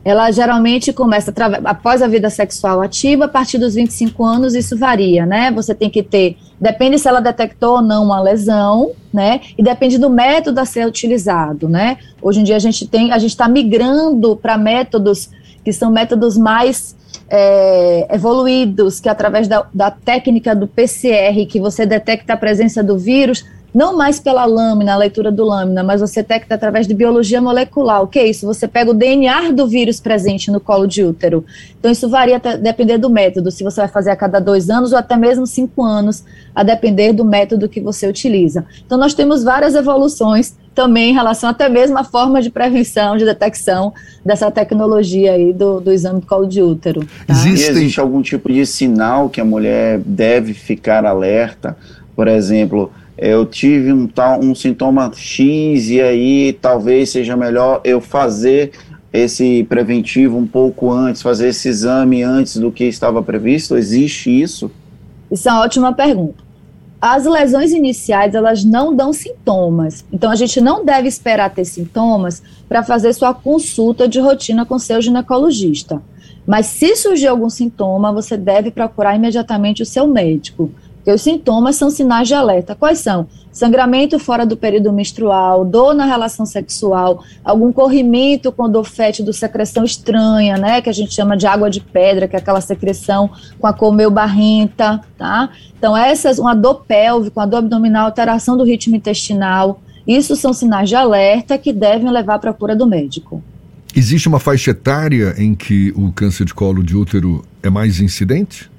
Ela 0.03 0.31
geralmente 0.31 0.91
começa 0.91 1.31
após 1.63 2.01
a 2.01 2.07
vida 2.07 2.29
sexual 2.29 2.81
ativa, 2.81 3.25
a 3.25 3.27
partir 3.27 3.57
dos 3.57 3.75
25 3.75 4.23
anos, 4.23 4.55
isso 4.55 4.77
varia, 4.77 5.25
né? 5.25 5.51
Você 5.51 5.75
tem 5.75 5.89
que 5.89 6.01
ter, 6.01 6.37
depende 6.59 6.97
se 6.97 7.07
ela 7.07 7.19
detectou 7.19 7.75
ou 7.75 7.81
não 7.81 8.03
uma 8.05 8.19
lesão, 8.19 8.91
né? 9.13 9.41
E 9.57 9.61
depende 9.61 9.99
do 9.99 10.09
método 10.09 10.59
a 10.59 10.65
ser 10.65 10.87
utilizado, 10.87 11.69
né? 11.69 11.97
Hoje 12.21 12.39
em 12.39 12.43
dia 12.43 12.55
a 12.55 12.59
gente 12.59 12.87
tem, 12.87 13.11
a 13.11 13.19
gente 13.19 13.31
está 13.31 13.47
migrando 13.47 14.35
para 14.35 14.57
métodos 14.57 15.29
que 15.63 15.71
são 15.71 15.91
métodos 15.91 16.37
mais 16.37 16.95
é, 17.29 18.07
evoluídos, 18.13 18.99
que 18.99 19.07
através 19.07 19.47
da, 19.47 19.65
da 19.73 19.91
técnica 19.91 20.55
do 20.55 20.67
PCR, 20.67 21.45
que 21.47 21.59
você 21.59 21.85
detecta 21.85 22.33
a 22.33 22.37
presença 22.37 22.83
do 22.83 22.97
vírus, 22.97 23.45
não 23.73 23.95
mais 23.95 24.19
pela 24.19 24.45
lâmina, 24.45 24.93
a 24.93 24.97
leitura 24.97 25.31
do 25.31 25.45
lâmina, 25.45 25.83
mas 25.83 26.01
você 26.01 26.21
detecta 26.21 26.55
através 26.55 26.87
de 26.87 26.93
biologia 26.93 27.41
molecular. 27.41 28.01
O 28.01 28.07
que 28.07 28.19
é 28.19 28.27
isso? 28.27 28.45
Você 28.45 28.67
pega 28.67 28.91
o 28.91 28.93
DNA 28.93 29.51
do 29.51 29.67
vírus 29.67 29.99
presente 29.99 30.51
no 30.51 30.59
colo 30.59 30.85
de 30.85 31.03
útero. 31.03 31.45
Então, 31.79 31.89
isso 31.91 32.09
varia 32.09 32.35
a 32.43 32.55
depender 32.55 32.97
do 32.97 33.09
método, 33.09 33.49
se 33.49 33.63
você 33.63 33.81
vai 33.81 33.89
fazer 33.89 34.11
a 34.11 34.15
cada 34.15 34.39
dois 34.39 34.69
anos 34.69 34.91
ou 34.91 34.97
até 34.97 35.15
mesmo 35.15 35.47
cinco 35.47 35.83
anos, 35.83 36.23
a 36.53 36.63
depender 36.63 37.13
do 37.13 37.23
método 37.23 37.69
que 37.69 37.79
você 37.79 38.07
utiliza. 38.07 38.65
Então, 38.85 38.97
nós 38.97 39.13
temos 39.13 39.43
várias 39.43 39.73
evoluções 39.73 40.55
também 40.73 41.11
em 41.11 41.13
relação 41.13 41.49
até 41.49 41.67
mesmo 41.67 41.97
à 41.97 42.03
forma 42.03 42.41
de 42.41 42.49
prevenção, 42.49 43.17
de 43.17 43.25
detecção 43.25 43.93
dessa 44.23 44.49
tecnologia 44.49 45.33
aí 45.33 45.51
do, 45.51 45.81
do 45.81 45.91
exame 45.91 46.21
do 46.21 46.27
colo 46.27 46.45
de 46.45 46.61
útero. 46.61 47.01
Tá? 47.25 47.33
Existe... 47.33 47.71
existe 47.71 47.99
algum 47.99 48.21
tipo 48.21 48.51
de 48.51 48.65
sinal 48.65 49.29
que 49.29 49.41
a 49.41 49.45
mulher 49.45 49.99
deve 49.99 50.53
ficar 50.53 51.05
alerta? 51.05 51.75
Por 52.15 52.27
exemplo, 52.27 52.91
eu 53.21 53.45
tive 53.45 53.93
um 53.93 54.07
tal 54.07 54.39
um 54.39 54.55
sintoma 54.55 55.11
X 55.15 55.89
e 55.89 56.01
aí 56.01 56.57
talvez 56.59 57.11
seja 57.11 57.37
melhor 57.37 57.79
eu 57.83 58.01
fazer 58.01 58.71
esse 59.13 59.63
preventivo 59.65 60.37
um 60.37 60.47
pouco 60.47 60.91
antes, 60.91 61.21
fazer 61.21 61.49
esse 61.49 61.69
exame 61.69 62.23
antes 62.23 62.57
do 62.57 62.71
que 62.71 62.85
estava 62.85 63.21
previsto? 63.21 63.77
Existe 63.77 64.29
isso? 64.29 64.71
Isso 65.29 65.47
é 65.47 65.51
uma 65.51 65.61
ótima 65.61 65.93
pergunta. 65.93 66.43
As 66.99 67.25
lesões 67.25 67.71
iniciais, 67.71 68.33
elas 68.33 68.63
não 68.63 68.95
dão 68.95 69.13
sintomas. 69.13 70.03
Então, 70.11 70.31
a 70.31 70.35
gente 70.35 70.61
não 70.61 70.85
deve 70.85 71.07
esperar 71.07 71.49
ter 71.49 71.65
sintomas 71.65 72.41
para 72.69 72.83
fazer 72.83 73.13
sua 73.13 73.33
consulta 73.33 74.07
de 74.07 74.19
rotina 74.19 74.65
com 74.65 74.79
seu 74.79 75.01
ginecologista. 75.01 76.01
Mas 76.45 76.67
se 76.67 76.95
surgir 76.95 77.27
algum 77.27 77.49
sintoma, 77.49 78.13
você 78.13 78.37
deve 78.37 78.71
procurar 78.71 79.15
imediatamente 79.15 79.81
o 79.81 79.85
seu 79.85 80.07
médico. 80.07 80.71
Porque 81.01 81.11
os 81.11 81.21
sintomas 81.23 81.75
são 81.75 81.89
sinais 81.89 82.27
de 82.27 82.35
alerta. 82.35 82.75
Quais 82.75 82.99
são? 82.99 83.27
Sangramento 83.51 84.19
fora 84.19 84.45
do 84.45 84.55
período 84.55 84.93
menstrual, 84.93 85.65
dor 85.65 85.95
na 85.95 86.05
relação 86.05 86.45
sexual, 86.45 87.23
algum 87.43 87.73
corrimento 87.73 88.51
com 88.51 88.69
dor 88.69 88.85
fétido, 88.85 89.33
secreção 89.33 89.83
estranha, 89.83 90.57
né? 90.57 90.79
Que 90.79 90.89
a 90.89 90.93
gente 90.93 91.13
chama 91.13 91.35
de 91.35 91.47
água 91.47 91.69
de 91.69 91.81
pedra, 91.81 92.27
que 92.27 92.35
é 92.35 92.39
aquela 92.39 92.61
secreção 92.61 93.31
com 93.59 93.67
a 93.67 93.73
cor 93.73 93.91
meio 93.93 94.11
barrenta, 94.11 95.01
tá? 95.17 95.49
Então, 95.77 95.97
essas, 95.97 96.37
uma 96.37 96.53
dor 96.53 96.85
pélvica, 96.87 97.39
uma 97.39 97.47
dor 97.47 97.57
abdominal, 97.57 98.05
alteração 98.05 98.55
do 98.55 98.63
ritmo 98.63 98.95
intestinal, 98.95 99.81
isso 100.07 100.35
são 100.35 100.53
sinais 100.53 100.87
de 100.87 100.95
alerta 100.95 101.57
que 101.57 101.73
devem 101.73 102.09
levar 102.11 102.35
à 102.35 102.39
procura 102.39 102.75
do 102.75 102.85
médico. 102.87 103.43
Existe 103.93 104.29
uma 104.29 104.39
faixa 104.39 104.71
etária 104.71 105.35
em 105.37 105.53
que 105.53 105.91
o 105.97 106.11
câncer 106.13 106.45
de 106.45 106.53
colo 106.53 106.81
de 106.81 106.95
útero 106.95 107.43
é 107.61 107.69
mais 107.69 107.99
incidente? 107.99 108.70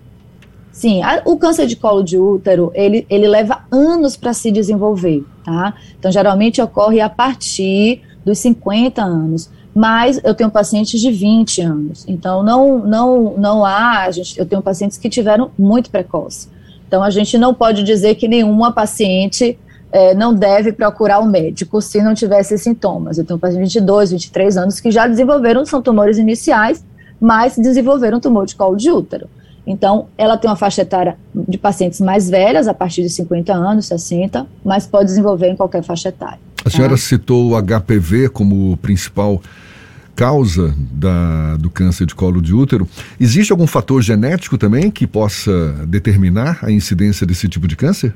Sim, 0.73 1.03
a, 1.03 1.23
o 1.27 1.37
câncer 1.37 1.67
de 1.67 1.77
colo 1.77 2.03
de 2.03 2.19
útero, 2.19 2.73
ele, 2.75 3.07
ele 3.11 3.29
leva 3.29 3.65
anos 3.71 4.17
para 4.17 4.33
se 4.33 4.51
desenvolver, 4.51 5.23
tá? 5.45 5.75
Então, 5.99 6.11
geralmente 6.11 6.63
ocorre 6.63 7.01
a 7.01 7.11
partir 7.11 8.01
dos 8.25 8.39
50 8.39 9.03
anos. 9.03 9.51
Mas 9.75 10.21
eu 10.23 10.35
tenho 10.35 10.51
pacientes 10.51 11.01
de 11.01 11.11
20 11.11 11.63
anos. 11.63 12.05
Então, 12.07 12.43
não, 12.43 12.79
não, 12.79 13.35
não 13.39 13.65
há. 13.65 14.11
Gente, 14.11 14.39
eu 14.39 14.45
tenho 14.45 14.61
pacientes 14.61 14.99
que 14.99 15.09
tiveram 15.09 15.51
muito 15.59 15.91
precoce. 15.91 16.49
Então, 16.87 17.03
a 17.03 17.09
gente 17.09 17.39
não 17.39 17.55
pode 17.55 17.83
dizer 17.83 18.17
que 18.17 18.29
nenhuma 18.29 18.71
paciente 18.71 19.59
é, 19.91 20.15
não 20.15 20.35
deve 20.35 20.73
procurar 20.73 21.21
o 21.21 21.27
médico 21.27 21.81
se 21.81 22.03
não 22.03 22.15
tivesse 22.15 22.59
sintomas. 22.59 23.17
Eu 23.17 23.25
tenho 23.25 23.39
pacientes 23.39 23.73
de 23.73 23.79
22, 23.79 24.11
23 24.11 24.57
anos 24.59 24.81
que 24.81 24.91
já 24.91 25.07
desenvolveram, 25.07 25.65
são 25.65 25.81
tumores 25.81 26.19
iniciais, 26.19 26.85
mas 27.19 27.57
desenvolveram 27.57 28.21
tumor 28.21 28.47
de 28.47 28.55
colo 28.55 28.77
de 28.77 28.91
útero. 28.91 29.29
Então, 29.67 30.09
ela 30.19 30.37
tem 30.37 30.51
uma 30.51 30.57
faixa 30.57 30.83
etária 30.83 31.17
de 31.35 31.57
pacientes 31.57 32.01
mais 32.01 32.29
velhas, 32.29 32.67
a 32.67 32.75
partir 32.75 33.03
de 33.03 33.11
50 33.11 33.53
anos, 33.53 33.87
60, 33.87 34.47
mas 34.65 34.87
pode 34.87 35.07
desenvolver 35.07 35.49
em 35.49 35.57
qualquer 35.57 35.83
faixa 35.83 36.09
etária. 36.09 36.41
A 36.65 36.71
senhora 36.71 36.93
tá? 36.93 36.97
citou 36.97 37.53
o 37.53 37.63
HPV 37.63 38.29
como 38.29 38.77
principal 38.79 39.41
causa 40.15 40.75
da, 40.93 41.57
do 41.57 41.71
câncer 41.71 42.07
de 42.07 42.15
colo 42.15 42.41
de 42.41 42.55
útero. 42.55 42.89
Existe 43.19 43.51
algum 43.51 43.67
fator 43.67 44.03
genético 44.03 44.59
também 44.59 44.91
que 44.91 45.07
possa 45.07 45.51
determinar 45.87 46.59
a 46.63 46.71
incidência 46.71 47.27
desse 47.27 47.49
tipo 47.49 47.67
de 47.67 47.77
câncer? 47.77 48.15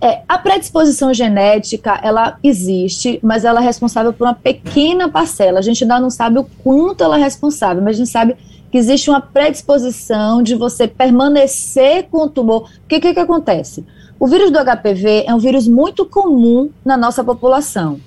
É, 0.00 0.20
a 0.28 0.38
predisposição 0.38 1.12
genética, 1.14 1.98
ela 2.02 2.38
existe, 2.42 3.18
mas 3.22 3.44
ela 3.44 3.62
é 3.62 3.64
responsável 3.64 4.12
por 4.12 4.26
uma 4.26 4.34
pequena 4.34 5.08
parcela. 5.08 5.58
A 5.58 5.62
gente 5.62 5.84
ainda 5.84 5.98
não 5.98 6.10
sabe 6.10 6.38
o 6.38 6.44
quanto 6.62 7.02
ela 7.02 7.18
é 7.18 7.22
responsável, 7.22 7.82
mas 7.82 7.96
a 7.96 7.98
gente 7.98 8.10
sabe 8.10 8.36
que 8.76 8.80
existe 8.80 9.08
uma 9.08 9.22
predisposição 9.22 10.42
de 10.42 10.54
você 10.54 10.86
permanecer 10.86 12.08
com 12.10 12.24
o 12.24 12.28
tumor. 12.28 12.68
O 12.84 12.86
que, 12.86 13.00
que, 13.00 13.18
acontece? 13.18 13.82
O 14.20 14.26
vírus 14.26 14.50
do 14.50 14.58
HPV 14.58 15.24
é 15.26 15.34
um 15.34 15.38
vírus 15.38 15.66
muito 15.66 16.04
comum 16.04 16.68
na 16.84 16.94
nossa 16.94 17.24
população. 17.24 17.98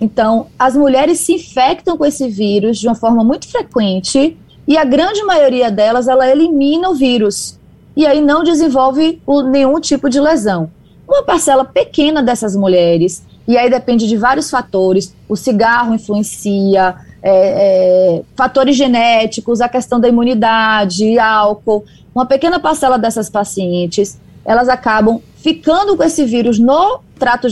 Então, 0.00 0.48
as 0.58 0.74
mulheres 0.74 1.20
se 1.20 1.34
infectam 1.34 1.96
com 1.96 2.04
esse 2.04 2.28
vírus 2.28 2.78
de 2.78 2.88
uma 2.88 2.96
forma 2.96 3.22
muito 3.22 3.46
frequente 3.46 4.36
e 4.66 4.76
a 4.76 4.84
grande 4.84 5.22
maioria 5.22 5.70
delas, 5.70 6.08
ela 6.08 6.28
elimina 6.28 6.90
o 6.90 6.94
vírus 6.94 7.56
e 7.96 8.04
aí 8.04 8.20
não 8.20 8.42
desenvolve 8.42 9.22
o, 9.24 9.42
nenhum 9.42 9.78
tipo 9.78 10.10
de 10.10 10.20
lesão. 10.20 10.68
Uma 11.08 11.22
parcela 11.22 11.64
pequena 11.64 12.20
dessas 12.20 12.56
mulheres, 12.56 13.22
e 13.46 13.56
aí 13.56 13.70
depende 13.70 14.08
de 14.08 14.16
vários 14.16 14.50
fatores, 14.50 15.14
o 15.28 15.36
cigarro 15.36 15.94
influencia, 15.94 16.96
é, 17.28 18.18
é, 18.18 18.22
fatores 18.36 18.76
genéticos, 18.76 19.60
a 19.60 19.68
questão 19.68 19.98
da 19.98 20.08
imunidade, 20.08 21.18
álcool. 21.18 21.84
Uma 22.14 22.24
pequena 22.24 22.60
parcela 22.60 22.96
dessas 22.96 23.28
pacientes, 23.28 24.16
elas 24.44 24.68
acabam 24.68 25.20
ficando 25.38 25.96
com 25.96 26.04
esse 26.04 26.24
vírus 26.24 26.60
no 26.60 27.00
trato, 27.18 27.48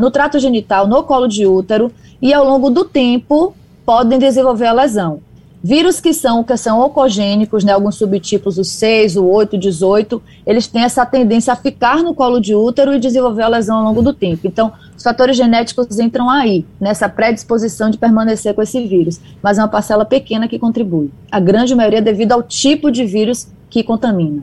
no 0.00 0.10
trato 0.10 0.38
genital, 0.38 0.86
no 0.86 1.02
colo 1.02 1.28
de 1.28 1.46
útero, 1.46 1.92
e 2.22 2.32
ao 2.32 2.46
longo 2.46 2.70
do 2.70 2.82
tempo 2.82 3.54
podem 3.84 4.18
desenvolver 4.18 4.66
a 4.66 4.72
lesão. 4.72 5.20
Vírus 5.62 6.00
que 6.00 6.14
são, 6.14 6.42
que 6.42 6.56
são 6.56 6.80
oncogênicos, 6.80 7.62
né, 7.62 7.72
alguns 7.72 7.96
subtipos, 7.96 8.56
o 8.56 8.64
6, 8.64 9.16
o 9.16 9.24
8, 9.26 9.56
o 9.56 9.58
18, 9.58 10.22
eles 10.46 10.66
têm 10.66 10.84
essa 10.84 11.04
tendência 11.04 11.52
a 11.52 11.56
ficar 11.56 12.02
no 12.02 12.14
colo 12.14 12.40
de 12.40 12.54
útero 12.54 12.94
e 12.94 12.98
desenvolver 12.98 13.42
a 13.42 13.48
lesão 13.48 13.76
ao 13.76 13.84
longo 13.84 14.00
do 14.00 14.14
tempo. 14.14 14.46
Então, 14.46 14.72
os 14.96 15.02
fatores 15.02 15.36
genéticos 15.36 15.98
entram 15.98 16.30
aí, 16.30 16.64
nessa 16.80 17.10
predisposição 17.10 17.90
de 17.90 17.98
permanecer 17.98 18.54
com 18.54 18.62
esse 18.62 18.86
vírus, 18.86 19.20
mas 19.42 19.58
é 19.58 19.62
uma 19.62 19.68
parcela 19.68 20.06
pequena 20.06 20.48
que 20.48 20.58
contribui. 20.58 21.10
A 21.30 21.38
grande 21.38 21.74
maioria 21.74 21.98
é 21.98 22.02
devido 22.02 22.32
ao 22.32 22.42
tipo 22.42 22.90
de 22.90 23.04
vírus 23.04 23.46
que 23.68 23.82
contamina. 23.82 24.42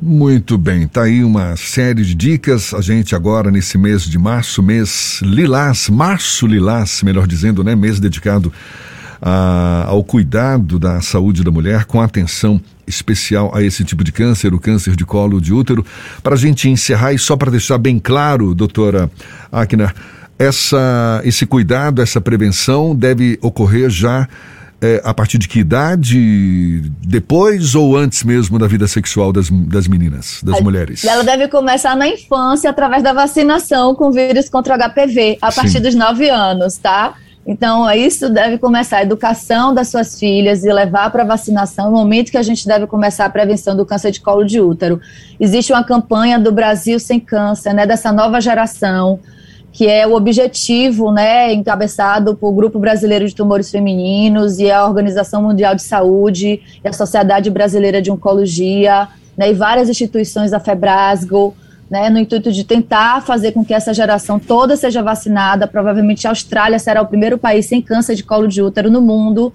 Muito 0.00 0.56
bem, 0.56 0.86
tá 0.86 1.04
aí 1.04 1.24
uma 1.24 1.56
série 1.56 2.04
de 2.04 2.14
dicas. 2.14 2.72
A 2.72 2.80
gente 2.80 3.16
agora 3.16 3.50
nesse 3.50 3.76
mês 3.76 4.02
de 4.02 4.16
março, 4.16 4.62
mês 4.62 5.20
lilás, 5.22 5.88
março 5.88 6.46
lilás, 6.46 7.02
melhor 7.02 7.26
dizendo, 7.26 7.64
né, 7.64 7.74
mês 7.74 7.98
dedicado 7.98 8.52
a, 9.20 9.84
ao 9.86 10.02
cuidado 10.02 10.78
da 10.78 11.00
saúde 11.00 11.42
da 11.42 11.50
mulher, 11.50 11.84
com 11.84 12.00
atenção 12.00 12.60
especial 12.86 13.50
a 13.54 13.62
esse 13.62 13.84
tipo 13.84 14.02
de 14.02 14.12
câncer, 14.12 14.54
o 14.54 14.58
câncer 14.58 14.96
de 14.96 15.04
colo 15.04 15.40
de 15.40 15.52
útero. 15.52 15.84
Para 16.22 16.34
a 16.34 16.38
gente 16.38 16.68
encerrar 16.68 17.12
e 17.12 17.18
só 17.18 17.36
para 17.36 17.50
deixar 17.50 17.78
bem 17.78 17.98
claro, 17.98 18.54
doutora 18.54 19.10
Akner, 19.52 19.94
essa, 20.38 21.20
esse 21.24 21.44
cuidado, 21.44 22.00
essa 22.00 22.20
prevenção 22.20 22.94
deve 22.94 23.38
ocorrer 23.42 23.90
já 23.90 24.28
é, 24.80 25.00
a 25.04 25.12
partir 25.12 25.38
de 25.38 25.48
que 25.48 25.58
idade? 25.58 26.80
Depois 27.02 27.74
ou 27.74 27.96
antes 27.96 28.22
mesmo 28.22 28.58
da 28.58 28.66
vida 28.66 28.86
sexual 28.86 29.32
das, 29.32 29.50
das 29.50 29.88
meninas, 29.88 30.40
das 30.42 30.60
mulheres? 30.60 31.04
Ela 31.04 31.24
deve 31.24 31.48
começar 31.48 31.96
na 31.96 32.06
infância 32.06 32.70
através 32.70 33.02
da 33.02 33.12
vacinação 33.12 33.94
com 33.94 34.12
vírus 34.12 34.48
contra 34.48 34.76
o 34.76 34.78
HPV, 34.78 35.38
a 35.42 35.50
Sim. 35.50 35.60
partir 35.60 35.80
dos 35.80 35.94
9 35.94 36.30
anos, 36.30 36.76
tá? 36.78 37.14
Então, 37.50 37.90
isso 37.90 38.28
deve 38.28 38.58
começar 38.58 38.98
a 38.98 39.02
educação 39.02 39.72
das 39.72 39.88
suas 39.88 40.20
filhas 40.20 40.64
e 40.64 40.70
levar 40.70 41.10
para 41.10 41.24
vacinação, 41.24 41.90
no 41.90 41.96
momento 41.96 42.30
que 42.30 42.36
a 42.36 42.42
gente 42.42 42.66
deve 42.66 42.86
começar 42.86 43.24
a 43.24 43.30
prevenção 43.30 43.74
do 43.74 43.86
câncer 43.86 44.10
de 44.10 44.20
colo 44.20 44.44
de 44.44 44.60
útero. 44.60 45.00
Existe 45.40 45.72
uma 45.72 45.82
campanha 45.82 46.38
do 46.38 46.52
Brasil 46.52 47.00
Sem 47.00 47.18
Câncer, 47.18 47.72
né, 47.72 47.86
dessa 47.86 48.12
nova 48.12 48.38
geração, 48.38 49.18
que 49.72 49.88
é 49.88 50.06
o 50.06 50.12
objetivo, 50.12 51.10
né, 51.10 51.50
encabeçado 51.54 52.36
por 52.36 52.52
Grupo 52.52 52.78
Brasileiro 52.78 53.26
de 53.26 53.34
Tumores 53.34 53.70
Femininos 53.70 54.58
e 54.58 54.70
a 54.70 54.84
Organização 54.84 55.42
Mundial 55.42 55.74
de 55.74 55.82
Saúde 55.82 56.60
e 56.84 56.86
a 56.86 56.92
Sociedade 56.92 57.48
Brasileira 57.48 58.02
de 58.02 58.10
Oncologia, 58.10 59.08
né, 59.38 59.48
e 59.48 59.54
várias 59.54 59.88
instituições 59.88 60.50
da 60.50 60.60
Febrasgo, 60.60 61.54
né, 61.90 62.10
no 62.10 62.18
intuito 62.18 62.52
de 62.52 62.64
tentar 62.64 63.22
fazer 63.22 63.52
com 63.52 63.64
que 63.64 63.72
essa 63.72 63.94
geração 63.94 64.38
toda 64.38 64.76
seja 64.76 65.02
vacinada. 65.02 65.66
Provavelmente 65.66 66.26
a 66.26 66.30
Austrália 66.30 66.78
será 66.78 67.00
o 67.00 67.06
primeiro 67.06 67.38
país 67.38 67.66
sem 67.66 67.80
câncer 67.80 68.14
de 68.14 68.22
colo 68.22 68.46
de 68.46 68.62
útero 68.62 68.90
no 68.90 69.00
mundo, 69.00 69.52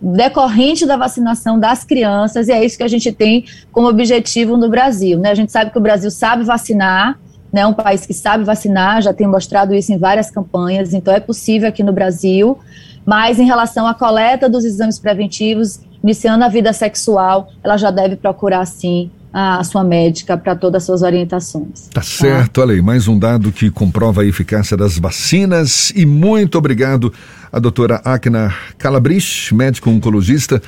decorrente 0.00 0.84
da 0.84 0.96
vacinação 0.96 1.58
das 1.58 1.84
crianças, 1.84 2.48
e 2.48 2.52
é 2.52 2.64
isso 2.64 2.76
que 2.76 2.82
a 2.82 2.88
gente 2.88 3.12
tem 3.12 3.44
como 3.72 3.88
objetivo 3.88 4.56
no 4.56 4.68
Brasil. 4.68 5.18
Né? 5.18 5.30
A 5.30 5.34
gente 5.34 5.52
sabe 5.52 5.70
que 5.70 5.78
o 5.78 5.80
Brasil 5.80 6.10
sabe 6.10 6.44
vacinar, 6.44 7.18
né, 7.52 7.64
um 7.64 7.72
país 7.72 8.04
que 8.04 8.12
sabe 8.12 8.44
vacinar, 8.44 9.00
já 9.00 9.14
tem 9.14 9.26
mostrado 9.26 9.74
isso 9.74 9.92
em 9.92 9.96
várias 9.96 10.30
campanhas, 10.30 10.92
então 10.92 11.14
é 11.14 11.20
possível 11.20 11.68
aqui 11.68 11.82
no 11.82 11.92
Brasil. 11.92 12.58
Mas 13.04 13.38
em 13.38 13.46
relação 13.46 13.86
à 13.86 13.94
coleta 13.94 14.48
dos 14.48 14.64
exames 14.64 14.98
preventivos, 14.98 15.80
iniciando 16.02 16.44
a 16.44 16.48
vida 16.48 16.72
sexual, 16.72 17.48
ela 17.62 17.76
já 17.76 17.90
deve 17.90 18.16
procurar 18.16 18.66
sim 18.66 19.10
a 19.38 19.62
sua 19.64 19.84
médica 19.84 20.34
para 20.34 20.56
todas 20.56 20.82
as 20.82 20.86
suas 20.86 21.02
orientações. 21.02 21.88
Tá 21.92 22.00
certo, 22.00 22.52
tá? 22.52 22.62
olha 22.62 22.72
aí, 22.72 22.80
mais 22.80 23.06
um 23.06 23.18
dado 23.18 23.52
que 23.52 23.70
comprova 23.70 24.22
a 24.22 24.24
eficácia 24.24 24.78
das 24.78 24.98
vacinas 24.98 25.92
e 25.94 26.06
muito 26.06 26.56
obrigado 26.56 27.12
a 27.52 27.58
doutora 27.58 28.00
Akna 28.02 28.54
Calabrich, 28.78 29.54
médico 29.54 29.90
oncologista, 29.90 30.62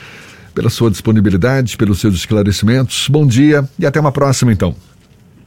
pela 0.55 0.69
sua 0.69 0.91
disponibilidade, 0.91 1.79
pelos 1.79 1.99
seus 1.99 2.15
esclarecimentos. 2.15 3.09
Bom 3.09 3.27
dia 3.27 3.67
e 3.79 3.87
até 3.87 3.99
uma 3.99 4.13
próxima 4.13 4.53
então. 4.53 4.75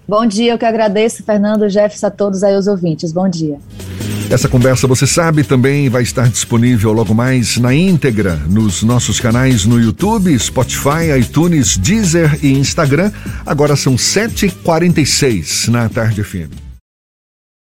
Bom 0.07 0.25
dia, 0.25 0.53
eu 0.53 0.57
que 0.57 0.65
agradeço, 0.65 1.21
Fernando, 1.21 1.69
Jefferson, 1.69 2.07
a 2.07 2.11
todos 2.11 2.43
aí 2.43 2.55
os 2.55 2.65
ouvintes. 2.65 3.13
Bom 3.13 3.29
dia. 3.29 3.59
Essa 4.31 4.47
conversa, 4.47 4.87
você 4.87 5.05
sabe, 5.05 5.43
também 5.43 5.89
vai 5.89 6.03
estar 6.03 6.29
disponível 6.29 6.93
logo 6.93 7.13
mais 7.13 7.57
na 7.57 7.75
íntegra 7.75 8.37
nos 8.47 8.81
nossos 8.81 9.19
canais 9.19 9.65
no 9.65 9.77
YouTube, 9.77 10.39
Spotify, 10.39 11.19
iTunes, 11.19 11.75
Deezer 11.75 12.39
e 12.41 12.53
Instagram. 12.53 13.11
Agora 13.45 13.75
são 13.75 13.97
7h46 13.97 15.67
na 15.67 15.89
tarde 15.89 16.23
FM. 16.23 16.70